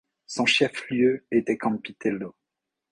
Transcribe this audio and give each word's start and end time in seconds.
Son 0.25 0.47
chef-lieu 0.47 1.27
était 1.29 1.59
Campitello. 1.59 2.35